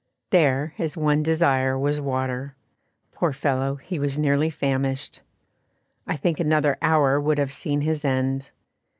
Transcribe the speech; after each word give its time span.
There 0.31 0.73
his 0.77 0.97
one 0.97 1.21
desire 1.21 1.77
was 1.77 2.01
water. 2.01 2.55
Poor 3.11 3.31
fellow! 3.31 3.75
he 3.75 3.99
was 3.99 4.17
nearly 4.17 4.49
famished. 4.49 5.21
I 6.07 6.15
think 6.17 6.39
another 6.39 6.75
hour 6.81 7.21
would 7.21 7.37
have 7.37 7.51
seen 7.53 7.81
his 7.81 8.03
end. 8.03 8.49